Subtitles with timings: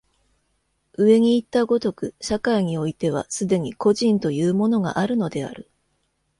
[0.97, 5.69] 上にいった如く、社会においては既に個人というものがあるのである。